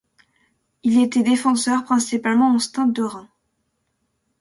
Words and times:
Il 0.81 0.99
était 0.99 1.21
défenseur, 1.21 1.83
principalement 1.83 2.55
au 2.55 2.57
Stade 2.57 2.91
de 2.91 3.03
Reims. 3.03 3.29